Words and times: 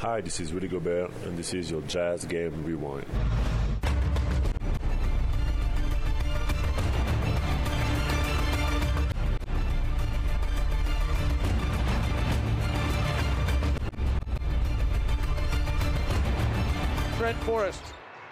Hi, 0.00 0.22
this 0.22 0.40
is 0.40 0.50
Rudy 0.50 0.66
Gobert, 0.66 1.10
and 1.26 1.36
this 1.36 1.52
is 1.52 1.70
your 1.70 1.82
Jazz 1.82 2.24
Game 2.24 2.64
Rewind. 2.64 3.04
Trent 17.18 17.36
Forrest 17.42 17.82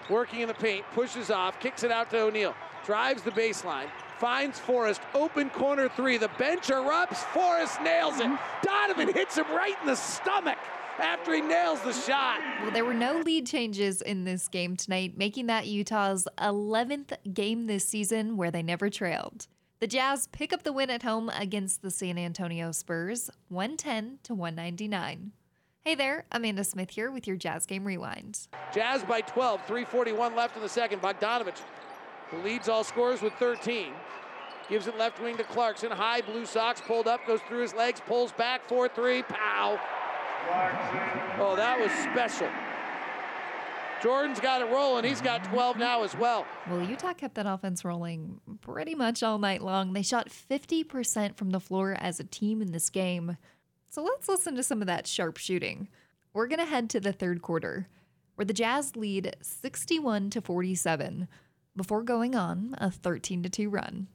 working 0.09 0.41
in 0.41 0.49
the 0.49 0.55
paint, 0.55 0.87
pushes 0.95 1.31
off, 1.31 1.61
kicks 1.61 1.83
it 1.83 1.91
out 1.91 2.09
to 2.13 2.21
O'Neal, 2.21 2.55
drives 2.87 3.21
the 3.21 3.31
baseline, 3.33 3.89
finds 4.17 4.59
Forrest, 4.59 5.03
open 5.13 5.51
corner 5.51 5.91
three. 5.91 6.17
The 6.17 6.31
bench 6.39 6.69
erupts. 6.69 7.17
Forrest 7.17 7.83
nails 7.83 8.21
it. 8.21 8.25
Mm-hmm. 8.25 8.67
Donovan 8.67 9.13
hits 9.13 9.37
him 9.37 9.45
right 9.51 9.77
in 9.83 9.87
the 9.87 9.97
stomach 9.97 10.57
after 10.99 11.35
he 11.35 11.41
nails 11.41 11.81
the 11.83 11.93
shot. 11.93 12.41
Well, 12.63 12.71
there 12.71 12.85
were 12.85 12.95
no 12.95 13.21
lead 13.21 13.47
changes 13.47 14.03
in 14.03 14.25
this 14.25 14.49
game 14.49 14.77
tonight, 14.77 15.17
making 15.17 15.47
that 15.47 15.67
Utah's 15.67 16.27
11th 16.39 17.13
game 17.33 17.67
this 17.67 17.87
season 17.87 18.37
where 18.37 18.51
they 18.51 18.63
never 18.63 18.91
trailed. 18.91 19.47
The 19.81 19.87
Jazz 19.87 20.27
pick 20.29 20.53
up 20.53 20.65
the 20.65 20.73
win 20.73 20.91
at 20.91 21.05
home 21.05 21.31
against 21.31 21.83
the 21.83 21.91
San 21.91 22.19
Antonio 22.19 22.73
Spurs, 22.73 23.31
110 23.49 24.19
to 24.25 24.35
199. 24.35 25.33
Hey 25.85 25.95
there, 25.95 26.25
Amanda 26.33 26.65
Smith 26.65 26.91
here 26.91 27.11
with 27.11 27.27
your 27.27 27.37
Jazz 27.37 27.65
Game 27.65 27.85
Rewind. 27.85 28.49
Jazz 28.75 29.05
by 29.05 29.21
12, 29.21 29.65
341 29.67 30.35
left 30.35 30.57
in 30.57 30.63
the 30.63 30.69
second. 30.69 31.01
Bogdanovich, 31.01 31.61
who 32.31 32.39
leads 32.43 32.69
all 32.69 32.83
scorers 32.83 33.23
with 33.23 33.33
13, 33.35 33.93
gives 34.69 34.89
it 34.89 34.99
left 34.99 35.23
wing 35.23 35.37
to 35.37 35.45
Clarkson. 35.45 35.93
High 35.93 36.23
blue 36.23 36.45
socks 36.45 36.83
pulled 36.85 37.07
up, 37.07 37.25
goes 37.27 37.41
through 37.49 37.63
his 37.63 37.73
legs, 37.73 38.03
pulls 38.05 38.33
back 38.33 38.69
4 38.69 38.89
3. 38.89 39.23
Pow! 39.23 39.79
Oh, 41.41 41.55
that 41.57 41.79
was 41.79 41.91
special. 42.13 42.49
Jordan's 44.03 44.39
got 44.39 44.63
it 44.63 44.67
rolling. 44.67 45.05
He's 45.05 45.21
got 45.21 45.45
12 45.45 45.77
now 45.77 46.03
as 46.05 46.17
well. 46.17 46.47
Well, 46.71 46.83
Utah 46.83 47.15
kept 47.15 47.35
that 47.35 47.47
offense 47.47 47.85
rolling 47.85 48.41
pretty 48.61 48.95
much 48.95 49.23
all 49.23 49.39
night 49.39 49.63
long. 49.63 49.93
They 49.93 50.03
shot 50.03 50.29
50% 50.29 51.37
from 51.37 51.51
the 51.51 51.61
floor 51.61 51.97
as 51.99 52.21
a 52.21 52.25
team 52.25 52.63
in 52.63 52.73
this 52.73 52.91
game. 52.91 53.37
So 53.89 54.03
let's 54.03 54.29
listen 54.29 54.55
to 54.55 54.63
some 54.63 54.81
of 54.81 54.87
that 54.87 55.07
sharp 55.07 55.37
shooting. 55.37 55.89
We're 56.33 56.47
going 56.47 56.61
to 56.61 56.67
head 56.67 56.91
to 56.91 57.01
the 57.01 57.13
third 57.13 57.43
quarter, 57.43 57.89
where 58.37 58.45
the 58.45 58.53
Jazz 58.53 58.95
lead 58.95 59.35
61 59.43 60.31
to 60.31 60.41
47 60.41 61.27
before 61.75 62.03
going 62.03 62.37
on 62.37 62.75
a 62.79 62.91
13 62.91 63.43
to 63.43 63.49
2 63.49 63.69
run. 63.69 64.07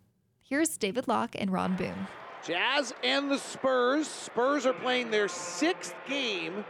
Here's 0.41 0.77
David 0.77 1.07
Locke 1.07 1.35
and 1.37 1.51
Ron 1.51 1.75
Boone. 1.75 2.07
Jazz 2.45 2.93
and 3.03 3.31
the 3.31 3.37
Spurs. 3.37 4.07
Spurs 4.07 4.65
are 4.65 4.73
playing 4.73 5.11
their 5.11 5.27
sixth 5.27 5.95
game 6.07 6.65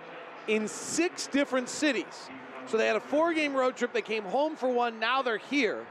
in 0.48 0.68
six 0.68 1.28
different 1.28 1.70
cities. 1.70 2.30
So 2.68 2.78
they 2.78 2.88
had 2.88 2.96
a 2.96 3.00
four 3.02 3.34
game 3.34 3.54
road 3.54 3.76
trip. 3.76 3.94
They 3.94 4.02
came 4.02 4.24
home 4.24 4.56
for 4.56 4.70
one. 4.70 5.00
Now 5.00 5.22
they're 5.22 5.38
here. 5.38 5.86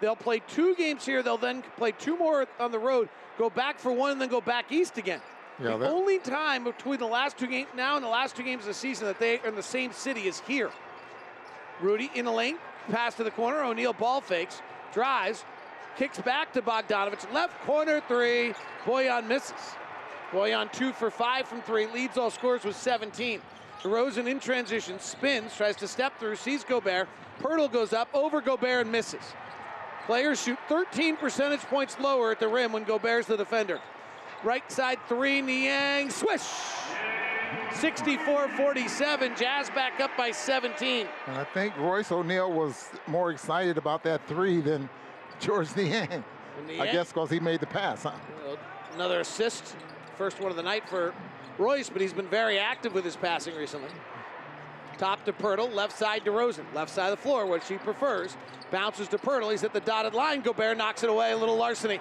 They'll 0.00 0.16
play 0.16 0.40
two 0.48 0.74
games 0.74 1.06
here. 1.06 1.22
They'll 1.22 1.38
then 1.38 1.62
play 1.76 1.92
two 1.92 2.16
more 2.18 2.46
on 2.58 2.72
the 2.72 2.78
road, 2.78 3.08
go 3.38 3.48
back 3.48 3.78
for 3.78 3.92
one, 3.92 4.10
and 4.10 4.20
then 4.20 4.28
go 4.28 4.40
back 4.40 4.72
east 4.72 4.98
again. 4.98 5.20
Yeah, 5.60 5.72
the 5.72 5.78
that- 5.78 5.90
only 5.92 6.18
time 6.18 6.64
between 6.64 6.98
the 6.98 7.06
last 7.06 7.38
two 7.38 7.46
games 7.46 7.68
now 7.76 7.94
and 7.94 8.04
the 8.04 8.08
last 8.08 8.34
two 8.34 8.42
games 8.42 8.62
of 8.62 8.68
the 8.68 8.74
season 8.74 9.06
that 9.06 9.20
they 9.20 9.38
are 9.38 9.46
in 9.46 9.54
the 9.54 9.62
same 9.62 9.92
city 9.92 10.26
is 10.26 10.40
here. 10.40 10.70
Rudy 11.80 12.10
in 12.14 12.24
the 12.24 12.32
lane, 12.32 12.58
pass 12.90 13.14
to 13.14 13.24
the 13.24 13.30
corner. 13.30 13.62
O'Neal 13.62 13.92
ball 13.92 14.20
fakes, 14.20 14.60
drives, 14.92 15.44
kicks 15.96 16.20
back 16.20 16.52
to 16.52 16.62
Bogdanovich. 16.62 17.32
Left 17.32 17.58
corner 17.64 18.00
three. 18.08 18.54
Bojan 18.84 19.26
misses. 19.26 19.52
Bojan 20.30 20.72
two 20.72 20.92
for 20.92 21.10
five 21.10 21.46
from 21.46 21.62
three. 21.62 21.86
Leads 21.86 22.16
all 22.16 22.30
scores 22.30 22.64
with 22.64 22.76
17. 22.76 23.40
DeRozan 23.82 24.28
in 24.28 24.38
transition, 24.38 25.00
spins, 25.00 25.56
tries 25.56 25.74
to 25.76 25.88
step 25.88 26.16
through, 26.20 26.36
sees 26.36 26.62
Gobert. 26.62 27.08
Poeltl 27.40 27.72
goes 27.72 27.92
up, 27.92 28.08
over 28.14 28.40
Gobert 28.40 28.82
and 28.82 28.92
misses. 28.92 29.34
Players 30.06 30.40
shoot 30.40 30.58
13 30.68 31.16
percentage 31.16 31.62
points 31.62 31.98
lower 31.98 32.30
at 32.30 32.38
the 32.38 32.46
rim 32.46 32.72
when 32.72 32.84
Gobert's 32.84 33.26
the 33.26 33.36
defender. 33.36 33.80
Right 34.44 34.70
side 34.70 34.98
three, 35.08 35.40
Niang, 35.40 36.10
swish! 36.10 36.42
64 37.74 38.48
47. 38.48 39.32
Jazz 39.36 39.70
back 39.70 40.00
up 40.00 40.10
by 40.16 40.30
17. 40.30 41.06
And 41.26 41.36
I 41.36 41.44
think 41.44 41.76
Royce 41.76 42.12
O'Neal 42.12 42.52
was 42.52 42.88
more 43.06 43.30
excited 43.30 43.78
about 43.78 44.02
that 44.04 44.26
three 44.28 44.60
than 44.60 44.88
George 45.42 45.74
Niang. 45.76 46.24
Niang? 46.66 46.80
I 46.80 46.92
guess 46.92 47.08
because 47.08 47.28
he 47.28 47.40
made 47.40 47.60
the 47.60 47.66
pass, 47.66 48.04
huh? 48.04 48.12
Another 48.94 49.20
assist, 49.20 49.74
first 50.16 50.40
one 50.40 50.50
of 50.50 50.56
the 50.56 50.62
night 50.62 50.88
for 50.88 51.12
Royce, 51.58 51.90
but 51.90 52.00
he's 52.00 52.12
been 52.12 52.28
very 52.28 52.58
active 52.58 52.94
with 52.94 53.04
his 53.04 53.16
passing 53.16 53.54
recently. 53.56 53.90
Top 54.98 55.24
to 55.24 55.32
Poeltl, 55.32 55.74
left 55.74 55.96
side 55.98 56.24
to 56.24 56.30
Rosen, 56.30 56.64
left 56.74 56.90
side 56.90 57.12
of 57.12 57.18
the 57.18 57.22
floor, 57.22 57.46
what 57.46 57.64
she 57.64 57.76
prefers. 57.76 58.36
Bounces 58.70 59.08
to 59.08 59.18
Poeltl, 59.18 59.50
he's 59.50 59.64
at 59.64 59.72
the 59.72 59.80
dotted 59.80 60.14
line. 60.14 60.42
Gobert 60.42 60.76
knocks 60.76 61.02
it 61.02 61.10
away, 61.10 61.32
a 61.32 61.36
little 61.36 61.56
larceny. 61.56 61.98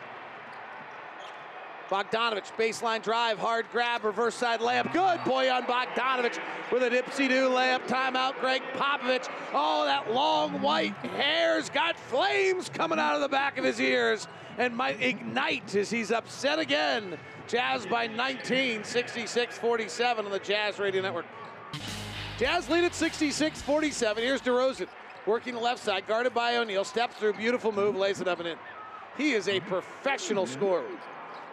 Bogdanovich, 1.91 2.55
baseline 2.57 3.03
drive, 3.03 3.37
hard 3.37 3.65
grab, 3.69 4.05
reverse 4.05 4.35
side 4.35 4.61
layup. 4.61 4.93
Good 4.93 5.21
boy 5.25 5.51
on 5.51 5.63
Bogdanovich 5.63 6.39
with 6.71 6.83
a 6.83 6.89
dipsy 6.89 7.27
do 7.27 7.49
layup. 7.49 7.85
Timeout, 7.85 8.39
Gregg 8.39 8.61
Popovich. 8.73 9.27
Oh, 9.53 9.83
that 9.83 10.13
long 10.13 10.61
white 10.61 10.95
hair's 10.95 11.69
got 11.69 11.99
flames 11.99 12.69
coming 12.69 12.97
out 12.97 13.15
of 13.15 13.21
the 13.21 13.27
back 13.27 13.57
of 13.57 13.65
his 13.65 13.81
ears 13.81 14.29
and 14.57 14.73
might 14.73 15.01
ignite 15.01 15.75
as 15.75 15.89
he's 15.89 16.11
upset 16.11 16.59
again. 16.59 17.17
Jazz 17.49 17.85
by 17.85 18.07
19, 18.07 18.85
66 18.85 19.57
47 19.57 20.25
on 20.25 20.31
the 20.31 20.39
Jazz 20.39 20.79
Radio 20.79 21.01
Network. 21.01 21.25
Jazz 22.37 22.69
lead 22.69 22.85
at 22.85 22.95
66 22.95 23.61
47. 23.61 24.23
Here's 24.23 24.41
DeRozan 24.41 24.87
working 25.25 25.55
the 25.55 25.59
left 25.59 25.83
side, 25.83 26.07
guarded 26.07 26.33
by 26.33 26.55
O'Neal. 26.55 26.85
Steps 26.85 27.17
through, 27.17 27.33
beautiful 27.33 27.73
move, 27.73 27.97
lays 27.97 28.21
it 28.21 28.29
up 28.29 28.39
and 28.39 28.47
in. 28.47 28.57
He 29.17 29.33
is 29.33 29.49
a 29.49 29.59
professional 29.59 30.47
scorer. 30.47 30.85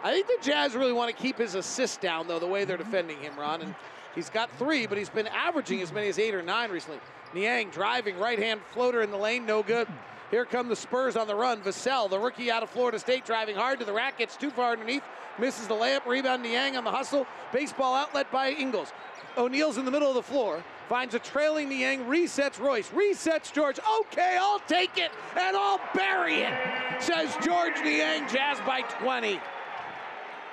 I 0.01 0.13
think 0.13 0.27
the 0.27 0.37
Jazz 0.41 0.75
really 0.75 0.93
want 0.93 1.15
to 1.15 1.21
keep 1.21 1.37
his 1.37 1.55
assists 1.55 1.97
down, 1.97 2.27
though, 2.27 2.39
the 2.39 2.47
way 2.47 2.63
they're 2.63 2.77
defending 2.77 3.17
him, 3.19 3.37
Ron. 3.37 3.61
And 3.61 3.75
he's 4.15 4.29
got 4.29 4.49
three, 4.57 4.87
but 4.87 4.97
he's 4.97 5.09
been 5.09 5.27
averaging 5.27 5.81
as 5.81 5.91
many 5.91 6.07
as 6.07 6.17
eight 6.17 6.33
or 6.33 6.41
nine 6.41 6.71
recently. 6.71 6.99
Niang 7.33 7.69
driving 7.69 8.17
right 8.17 8.39
hand 8.39 8.61
floater 8.71 9.01
in 9.01 9.11
the 9.11 9.17
lane, 9.17 9.45
no 9.45 9.61
good. 9.61 9.87
Here 10.31 10.45
come 10.45 10.69
the 10.69 10.75
Spurs 10.75 11.15
on 11.15 11.27
the 11.27 11.35
run. 11.35 11.61
Vassell, 11.61 12.09
the 12.09 12.19
rookie 12.19 12.49
out 12.49 12.63
of 12.63 12.69
Florida 12.69 12.97
State, 12.97 13.25
driving 13.25 13.55
hard 13.55 13.79
to 13.79 13.85
the 13.85 13.91
rack, 13.91 14.19
gets 14.19 14.37
too 14.37 14.51
far 14.51 14.71
underneath, 14.71 15.03
misses 15.37 15.67
the 15.67 15.73
layup. 15.73 16.05
Rebound 16.05 16.43
Niang 16.43 16.77
on 16.77 16.83
the 16.83 16.91
hustle. 16.91 17.27
Baseball 17.51 17.95
outlet 17.95 18.31
by 18.31 18.51
Ingles. 18.51 18.93
O'Neal's 19.37 19.77
in 19.77 19.85
the 19.85 19.91
middle 19.91 20.09
of 20.09 20.15
the 20.15 20.23
floor, 20.23 20.63
finds 20.87 21.13
a 21.13 21.19
trailing 21.19 21.69
Niang, 21.69 22.05
resets 22.05 22.59
Royce, 22.59 22.89
resets 22.89 23.51
George. 23.53 23.79
Okay, 24.01 24.37
I'll 24.39 24.59
take 24.61 24.97
it 24.97 25.11
and 25.39 25.55
I'll 25.55 25.79
bury 25.93 26.41
it, 26.41 26.53
says 26.99 27.35
Georges 27.43 27.81
Niang. 27.83 28.27
Jazz 28.27 28.59
by 28.65 28.81
20. 28.81 29.39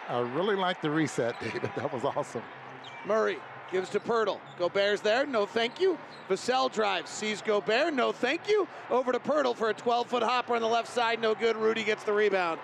I 0.08 0.20
really 0.20 0.56
like 0.56 0.80
the 0.80 0.90
reset, 0.90 1.38
David. 1.42 1.70
That 1.76 1.92
was 1.92 2.04
awesome. 2.04 2.42
Murray 3.06 3.38
gives 3.72 3.88
to 3.90 4.00
Poeltl. 4.00 4.38
Gobert's 4.58 5.00
there. 5.00 5.26
No, 5.26 5.46
thank 5.46 5.80
you. 5.80 5.98
Vassell 6.28 6.72
drives. 6.72 7.10
Sees 7.10 7.42
Gobert. 7.42 7.94
No, 7.94 8.12
thank 8.12 8.48
you. 8.48 8.66
Over 8.90 9.12
to 9.12 9.18
Poeltl 9.18 9.56
for 9.56 9.70
a 9.70 9.74
12 9.74 10.06
foot 10.06 10.22
hopper 10.22 10.54
on 10.54 10.62
the 10.62 10.68
left 10.68 10.88
side. 10.88 11.20
No 11.20 11.34
good. 11.34 11.56
Rudy 11.56 11.84
gets 11.84 12.04
the 12.04 12.12
rebound. 12.12 12.60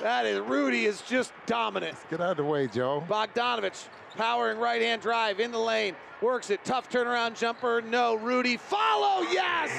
That 0.00 0.26
is, 0.26 0.38
Rudy 0.40 0.84
is 0.84 1.02
just 1.02 1.32
dominant. 1.46 1.96
Get 2.08 2.20
out 2.20 2.30
of 2.32 2.36
the 2.36 2.44
way, 2.44 2.68
Joe. 2.68 3.02
Bogdanovich 3.08 3.88
powering 4.16 4.58
right 4.58 4.80
hand 4.80 5.02
drive 5.02 5.40
in 5.40 5.50
the 5.50 5.58
lane. 5.58 5.96
Works 6.22 6.50
it. 6.50 6.64
Tough 6.64 6.88
turnaround 6.88 7.36
jumper. 7.36 7.82
No. 7.82 8.14
Rudy 8.14 8.56
follow. 8.56 9.22
Yes. 9.30 9.70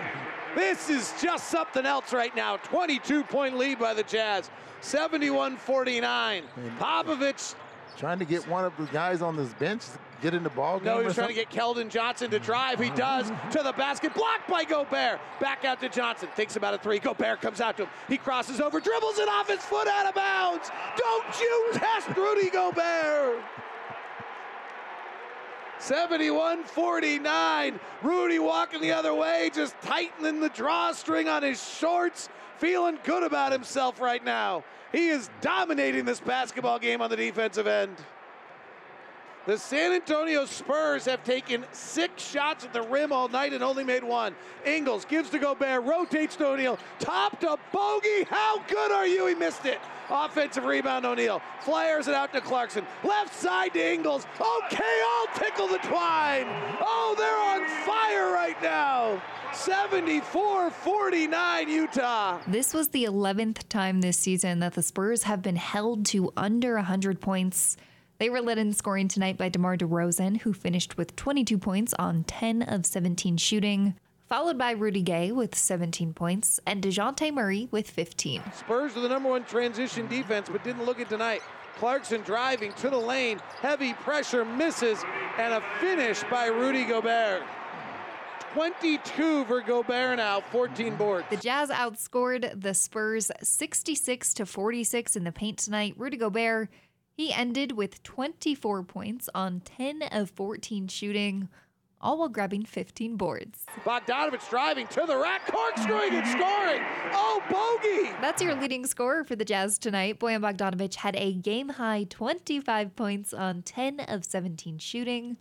This 0.54 0.90
is 0.90 1.12
just 1.20 1.48
something 1.48 1.86
else 1.86 2.12
right 2.12 2.34
now. 2.34 2.56
22 2.58 3.24
point 3.24 3.56
lead 3.56 3.78
by 3.78 3.94
the 3.94 4.02
Jazz. 4.02 4.50
71 4.80 5.56
49. 5.56 6.44
Popovich 6.78 7.54
Trying 7.96 8.18
to 8.18 8.24
get 8.24 8.46
one 8.48 8.64
of 8.64 8.76
the 8.76 8.86
guys 8.86 9.22
on 9.22 9.36
this 9.36 9.52
bench 9.54 9.84
to 9.84 9.98
get 10.20 10.34
in 10.34 10.42
the 10.42 10.50
ball 10.50 10.78
game. 10.78 10.86
No, 10.86 10.98
he 10.98 11.06
was 11.06 11.14
trying 11.14 11.28
to 11.28 11.34
get 11.34 11.48
Keldon 11.48 11.88
Johnson 11.88 12.28
to 12.30 12.40
drive. 12.40 12.80
He 12.80 12.90
does 12.90 13.28
to 13.52 13.62
the 13.62 13.72
basket. 13.72 14.12
Blocked 14.14 14.48
by 14.48 14.64
Gobert. 14.64 15.20
Back 15.40 15.64
out 15.64 15.80
to 15.80 15.88
Johnson. 15.88 16.28
Thinks 16.34 16.56
about 16.56 16.74
a 16.74 16.78
three. 16.78 16.98
Gobert 16.98 17.40
comes 17.40 17.60
out 17.60 17.76
to 17.76 17.84
him. 17.84 17.90
He 18.08 18.16
crosses 18.16 18.60
over, 18.60 18.80
dribbles 18.80 19.18
it 19.18 19.28
off 19.28 19.48
his 19.48 19.60
foot 19.60 19.86
out 19.86 20.06
of 20.06 20.14
bounds. 20.14 20.70
Don't 20.96 21.40
you 21.40 21.68
test 21.74 22.08
Rudy 22.16 22.50
Gobert. 22.50 23.44
71 25.84 26.64
49. 26.64 27.80
Rudy 28.02 28.38
walking 28.38 28.80
the 28.80 28.92
other 28.92 29.12
way, 29.12 29.50
just 29.52 29.78
tightening 29.82 30.40
the 30.40 30.48
drawstring 30.48 31.28
on 31.28 31.42
his 31.42 31.62
shorts, 31.62 32.30
feeling 32.56 32.98
good 33.04 33.22
about 33.22 33.52
himself 33.52 34.00
right 34.00 34.24
now. 34.24 34.64
He 34.92 35.08
is 35.08 35.28
dominating 35.42 36.06
this 36.06 36.20
basketball 36.20 36.78
game 36.78 37.02
on 37.02 37.10
the 37.10 37.16
defensive 37.16 37.66
end. 37.66 37.98
The 39.46 39.58
San 39.58 39.92
Antonio 39.92 40.46
Spurs 40.46 41.04
have 41.04 41.22
taken 41.22 41.66
six 41.70 42.26
shots 42.26 42.64
at 42.64 42.72
the 42.72 42.80
rim 42.80 43.12
all 43.12 43.28
night 43.28 43.52
and 43.52 43.62
only 43.62 43.84
made 43.84 44.02
one. 44.02 44.34
Ingles 44.64 45.04
gives 45.04 45.28
to 45.30 45.38
Gobert, 45.38 45.84
rotates 45.84 46.34
to 46.36 46.46
O'Neal, 46.46 46.78
top 46.98 47.40
to 47.40 47.58
Bogey. 47.70 48.24
How 48.30 48.62
good 48.66 48.90
are 48.90 49.06
you? 49.06 49.26
He 49.26 49.34
missed 49.34 49.66
it. 49.66 49.80
Offensive 50.08 50.64
rebound, 50.64 51.04
O'Neal. 51.04 51.42
Flares 51.60 52.08
it 52.08 52.14
out 52.14 52.32
to 52.32 52.40
Clarkson. 52.40 52.86
Left 53.02 53.34
side 53.34 53.74
to 53.74 53.92
Ingles. 53.92 54.26
Okay, 54.40 55.02
I'll 55.06 55.38
tickle 55.38 55.68
the 55.68 55.78
twine. 55.78 56.46
Oh, 56.80 57.14
they're 57.18 57.36
on 57.36 57.68
fire 57.84 58.32
right 58.32 58.60
now. 58.62 59.22
74 59.52 60.70
49 60.70 61.68
Utah. 61.68 62.40
This 62.46 62.72
was 62.72 62.88
the 62.88 63.04
11th 63.04 63.68
time 63.68 64.00
this 64.00 64.18
season 64.18 64.60
that 64.60 64.72
the 64.72 64.82
Spurs 64.82 65.24
have 65.24 65.42
been 65.42 65.56
held 65.56 66.06
to 66.06 66.32
under 66.34 66.76
100 66.76 67.20
points. 67.20 67.76
They 68.24 68.30
were 68.30 68.40
led 68.40 68.56
in 68.56 68.72
scoring 68.72 69.08
tonight 69.08 69.36
by 69.36 69.50
DeMar 69.50 69.76
DeRozan, 69.76 70.40
who 70.40 70.54
finished 70.54 70.96
with 70.96 71.14
22 71.14 71.58
points 71.58 71.92
on 71.98 72.24
10 72.24 72.62
of 72.62 72.86
17 72.86 73.36
shooting, 73.36 73.96
followed 74.30 74.56
by 74.56 74.70
Rudy 74.70 75.02
Gay 75.02 75.30
with 75.30 75.54
17 75.54 76.14
points 76.14 76.58
and 76.66 76.82
Dejounte 76.82 77.34
Murray 77.34 77.68
with 77.70 77.90
15. 77.90 78.42
Spurs 78.54 78.96
are 78.96 79.02
the 79.02 79.10
number 79.10 79.28
one 79.28 79.44
transition 79.44 80.06
defense, 80.06 80.48
but 80.50 80.64
didn't 80.64 80.86
look 80.86 81.00
it 81.00 81.10
tonight. 81.10 81.42
Clarkson 81.76 82.22
driving 82.22 82.72
to 82.72 82.88
the 82.88 82.96
lane, 82.96 83.40
heavy 83.60 83.92
pressure 83.92 84.46
misses, 84.46 85.04
and 85.36 85.52
a 85.52 85.62
finish 85.78 86.22
by 86.30 86.46
Rudy 86.46 86.84
Gobert. 86.84 87.42
22 88.54 89.44
for 89.44 89.60
Gobert 89.60 90.16
now, 90.16 90.40
14 90.40 90.96
boards. 90.96 91.26
The 91.28 91.36
Jazz 91.36 91.68
outscored 91.68 92.58
the 92.58 92.72
Spurs 92.72 93.30
66 93.42 94.32
to 94.32 94.46
46 94.46 95.14
in 95.14 95.24
the 95.24 95.32
paint 95.32 95.58
tonight. 95.58 95.94
Rudy 95.98 96.16
Gobert 96.16 96.70
he 97.14 97.32
ended 97.32 97.72
with 97.72 98.02
24 98.02 98.82
points 98.82 99.28
on 99.34 99.60
10 99.60 100.02
of 100.10 100.30
14 100.30 100.88
shooting, 100.88 101.48
all 102.00 102.18
while 102.18 102.28
grabbing 102.28 102.64
15 102.64 103.16
boards. 103.16 103.64
Bogdanovich 103.84 104.50
driving 104.50 104.88
to 104.88 105.04
the 105.06 105.16
rack, 105.16 105.46
corkscrewing 105.46 106.12
and 106.12 106.26
scoring. 106.26 106.82
Oh, 107.12 107.40
bogey! 107.48 108.10
That's 108.20 108.42
your 108.42 108.54
leading 108.56 108.84
scorer 108.84 109.22
for 109.24 109.36
the 109.36 109.44
Jazz 109.44 109.78
tonight. 109.78 110.18
Bojan 110.18 110.40
Bogdanovich 110.40 110.96
had 110.96 111.14
a 111.16 111.32
game 111.32 111.70
high 111.70 112.04
25 112.10 112.96
points 112.96 113.32
on 113.32 113.62
10 113.62 114.00
of 114.00 114.24
17 114.24 114.78
shooting. 114.78 115.36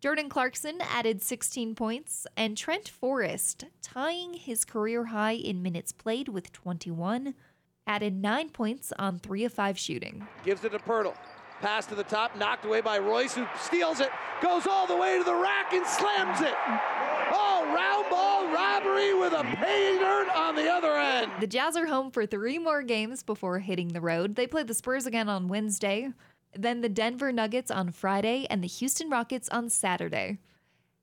Jordan 0.00 0.28
Clarkson 0.28 0.78
added 0.82 1.22
16 1.22 1.74
points, 1.74 2.26
and 2.36 2.56
Trent 2.56 2.88
Forrest, 2.88 3.64
tying 3.82 4.34
his 4.34 4.66
career 4.66 5.06
high 5.06 5.32
in 5.32 5.62
minutes 5.62 5.90
played 5.90 6.28
with 6.28 6.52
21, 6.52 7.34
added 7.86 8.20
nine 8.20 8.48
points 8.50 8.92
on 8.98 9.18
three 9.18 9.44
of 9.44 9.52
five 9.52 9.78
shooting. 9.78 10.26
Gives 10.44 10.64
it 10.64 10.72
to 10.72 10.78
Poeltl. 10.78 11.14
Pass 11.60 11.86
to 11.86 11.94
the 11.94 12.04
top, 12.04 12.36
knocked 12.36 12.66
away 12.66 12.82
by 12.82 12.98
Royce, 12.98 13.34
who 13.34 13.46
steals 13.58 14.00
it, 14.00 14.10
goes 14.42 14.66
all 14.66 14.86
the 14.86 14.96
way 14.96 15.16
to 15.16 15.24
the 15.24 15.34
rack 15.34 15.72
and 15.72 15.86
slams 15.86 16.42
it. 16.42 16.54
Oh, 17.32 17.64
round 17.74 18.10
ball 18.10 18.52
robbery 18.52 19.14
with 19.14 19.32
a 19.32 19.42
pay 19.56 19.98
dirt 19.98 20.28
on 20.36 20.54
the 20.54 20.70
other 20.70 20.92
end. 20.92 21.32
The 21.40 21.46
Jazz 21.46 21.76
are 21.76 21.86
home 21.86 22.10
for 22.10 22.26
three 22.26 22.58
more 22.58 22.82
games 22.82 23.22
before 23.22 23.58
hitting 23.60 23.88
the 23.88 24.02
road. 24.02 24.34
They 24.34 24.46
play 24.46 24.64
the 24.64 24.74
Spurs 24.74 25.06
again 25.06 25.30
on 25.30 25.48
Wednesday, 25.48 26.10
then 26.54 26.82
the 26.82 26.90
Denver 26.90 27.32
Nuggets 27.32 27.70
on 27.70 27.90
Friday, 27.90 28.46
and 28.50 28.62
the 28.62 28.68
Houston 28.68 29.08
Rockets 29.08 29.48
on 29.48 29.70
Saturday. 29.70 30.38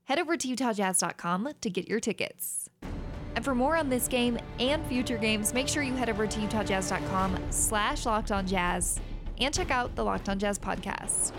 Head 0.04 0.18
over 0.20 0.36
to 0.36 0.48
UtahJazz.com 0.48 1.48
to 1.60 1.70
get 1.70 1.88
your 1.88 2.00
tickets. 2.00 2.68
And 3.34 3.44
for 3.44 3.54
more 3.54 3.76
on 3.76 3.88
this 3.88 4.08
game 4.08 4.38
and 4.60 4.84
future 4.86 5.18
games, 5.18 5.52
make 5.52 5.68
sure 5.68 5.82
you 5.82 5.94
head 5.94 6.08
over 6.08 6.26
to 6.26 6.38
utahjazz.com 6.40 7.38
slash 7.50 8.06
locked 8.06 8.30
on 8.30 8.46
jazz 8.46 9.00
and 9.40 9.52
check 9.52 9.70
out 9.70 9.94
the 9.96 10.04
Locked 10.04 10.28
on 10.28 10.38
Jazz 10.38 10.58
podcast. 10.58 11.32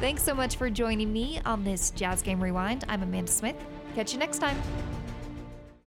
Thanks 0.00 0.22
so 0.22 0.34
much 0.34 0.56
for 0.56 0.68
joining 0.68 1.12
me 1.12 1.40
on 1.44 1.64
this 1.64 1.90
Jazz 1.90 2.22
Game 2.22 2.42
Rewind. 2.42 2.84
I'm 2.88 3.02
Amanda 3.02 3.30
Smith. 3.30 3.56
Catch 3.94 4.12
you 4.12 4.18
next 4.18 4.38
time. 4.38 4.60